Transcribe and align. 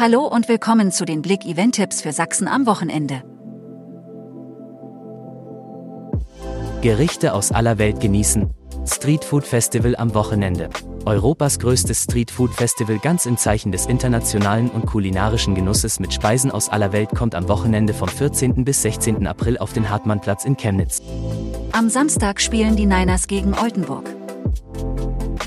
Hallo 0.00 0.20
und 0.20 0.48
willkommen 0.48 0.92
zu 0.92 1.04
den 1.04 1.22
Blick 1.22 1.44
Event 1.44 1.74
Tipps 1.74 2.02
für 2.02 2.12
Sachsen 2.12 2.46
am 2.46 2.66
Wochenende. 2.66 3.24
Gerichte 6.82 7.34
aus 7.34 7.50
aller 7.50 7.78
Welt 7.78 7.98
genießen. 7.98 8.48
Street 8.86 9.24
Food 9.24 9.44
Festival 9.44 9.96
am 9.96 10.14
Wochenende. 10.14 10.70
Europas 11.04 11.58
größtes 11.58 12.04
Street 12.04 12.30
Food 12.30 12.54
Festival 12.54 13.00
ganz 13.00 13.26
im 13.26 13.36
Zeichen 13.38 13.72
des 13.72 13.86
internationalen 13.86 14.70
und 14.70 14.86
kulinarischen 14.86 15.56
Genusses 15.56 15.98
mit 15.98 16.14
Speisen 16.14 16.52
aus 16.52 16.68
aller 16.68 16.92
Welt 16.92 17.10
kommt 17.16 17.34
am 17.34 17.48
Wochenende 17.48 17.92
vom 17.92 18.08
14. 18.08 18.64
bis 18.64 18.82
16. 18.82 19.26
April 19.26 19.58
auf 19.58 19.72
den 19.72 19.90
Hartmannplatz 19.90 20.44
in 20.44 20.56
Chemnitz. 20.56 21.02
Am 21.72 21.88
Samstag 21.88 22.40
spielen 22.40 22.76
die 22.76 22.86
Niners 22.86 23.26
gegen 23.26 23.52
Oldenburg. 23.52 24.08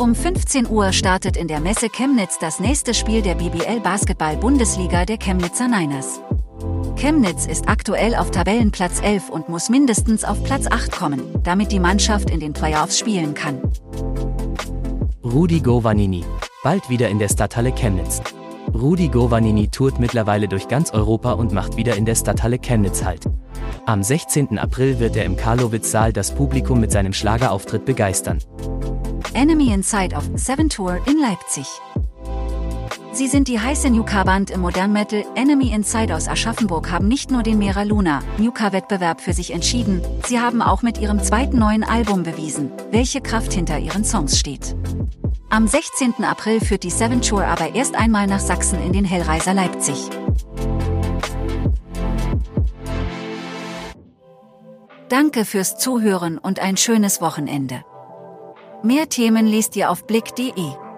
Um 0.02 0.16
15 0.16 0.68
Uhr 0.68 0.94
startet 0.94 1.38
in 1.38 1.48
der 1.48 1.60
Messe 1.60 1.88
Chemnitz 1.88 2.40
das 2.40 2.60
nächste 2.60 2.96
Spiel 2.96 3.22
der 3.22 3.36
BBL 3.36 3.82
Basketball 3.82 4.36
Bundesliga 4.36 5.06
der 5.06 5.20
Chemnitzer 5.20 5.68
Niners. 5.68 6.20
Chemnitz 6.96 7.46
ist 7.46 7.70
aktuell 7.70 8.16
auf 8.16 8.32
Tabellenplatz 8.32 9.00
11 9.04 9.30
und 9.30 9.48
muss 9.48 9.70
mindestens 9.70 10.24
auf 10.24 10.44
Platz 10.44 10.66
8 10.66 10.92
kommen, 10.92 11.22
damit 11.44 11.72
die 11.72 11.80
Mannschaft 11.80 12.32
in 12.32 12.40
den 12.40 12.52
Playoffs 12.52 12.98
spielen 12.98 13.36
kann. 13.36 13.62
Rudi 15.24 15.60
Govanini. 15.60 16.26
Bald 16.64 16.90
wieder 16.90 17.10
in 17.10 17.20
der 17.20 17.30
Stadthalle 17.30 17.72
Chemnitz. 17.72 18.24
Rudi 18.74 19.08
Govanini 19.08 19.68
tourt 19.68 20.00
mittlerweile 20.00 20.48
durch 20.48 20.68
ganz 20.68 20.90
Europa 20.90 21.34
und 21.34 21.54
macht 21.54 21.78
wieder 21.78 21.96
in 21.96 22.06
der 22.06 22.16
Stadthalle 22.16 22.58
Chemnitz 22.58 23.04
Halt. 23.04 23.26
Am 23.86 24.02
16. 24.02 24.58
April 24.58 24.98
wird 24.98 25.16
er 25.16 25.26
im 25.26 25.38
Karlowitz-Saal 25.38 26.12
das 26.12 26.34
Publikum 26.34 26.80
mit 26.80 26.92
seinem 26.92 27.14
Schlagerauftritt 27.14 27.86
begeistern. 27.86 28.40
Enemy 29.34 29.72
Inside 29.72 30.14
of 30.14 30.30
Seven 30.36 30.68
Tour 30.68 31.00
in 31.08 31.18
Leipzig. 31.18 31.66
Sie 33.14 33.28
sind 33.28 33.48
die 33.48 33.60
heiße 33.60 33.90
Nuka-Band 33.90 34.52
im 34.52 34.60
Modern 34.60 34.92
Metal. 34.92 35.24
Enemy 35.36 35.72
Inside 35.72 36.14
aus 36.14 36.28
Aschaffenburg 36.28 36.92
haben 36.92 37.08
nicht 37.08 37.32
nur 37.32 37.42
den 37.42 37.58
Mera 37.58 37.84
Luna 37.84 38.22
Nuka-Wettbewerb 38.38 39.22
für 39.22 39.32
sich 39.32 39.52
entschieden, 39.52 40.02
sie 40.26 40.40
haben 40.42 40.62
auch 40.62 40.82
mit 40.82 40.98
ihrem 40.98 41.24
zweiten 41.24 41.60
neuen 41.60 41.86
Album 41.86 42.24
bewiesen, 42.24 42.72
welche 42.92 43.22
Kraft 43.22 43.54
hinter 43.54 43.80
ihren 43.80 44.04
Songs 44.04 44.38
steht. 44.38 44.76
Am 45.50 45.66
16. 45.66 46.26
April 46.26 46.60
führt 46.60 46.84
die 46.84 46.90
Seven 46.90 47.22
Tour 47.22 47.46
aber 47.46 47.74
erst 47.74 47.96
einmal 47.96 48.28
nach 48.28 48.40
Sachsen 48.40 48.82
in 48.84 48.92
den 48.92 49.06
Hellreiser 49.06 49.54
Leipzig. 49.54 50.10
Danke 55.08 55.46
fürs 55.46 55.78
Zuhören 55.78 56.38
und 56.38 56.60
ein 56.60 56.76
schönes 56.76 57.22
Wochenende. 57.22 57.84
Mehr 58.84 59.08
Themen 59.08 59.46
liest 59.46 59.76
ihr 59.76 59.92
auf 59.92 60.06
blick.de. 60.06 60.91